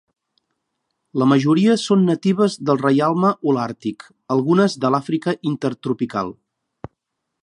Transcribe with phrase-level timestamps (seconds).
[1.21, 6.35] La majoria són natives del reialme holàrtic, algunes de l'Àfrica intertropical.